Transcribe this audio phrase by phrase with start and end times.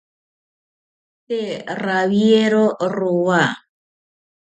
[1.27, 1.51] Tee
[1.83, 2.61] rawiero
[2.95, 3.41] rowa